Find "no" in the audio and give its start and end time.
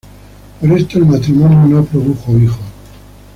1.77-1.85